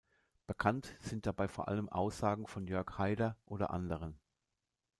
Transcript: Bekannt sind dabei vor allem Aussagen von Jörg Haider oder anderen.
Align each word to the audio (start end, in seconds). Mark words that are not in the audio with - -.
Bekannt 0.47 0.95
sind 0.99 1.27
dabei 1.27 1.47
vor 1.47 1.67
allem 1.67 1.87
Aussagen 1.87 2.47
von 2.47 2.65
Jörg 2.65 2.97
Haider 2.97 3.37
oder 3.45 3.69
anderen. 3.69 4.19